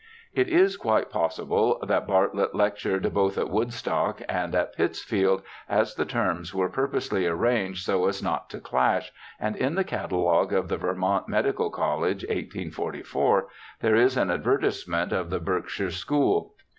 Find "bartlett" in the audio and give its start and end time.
2.07-2.55